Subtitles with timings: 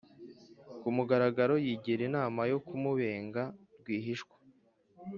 [0.81, 3.43] ku mugaragaro, yigira inama yo kumubenga
[3.79, 4.35] rwihishwa.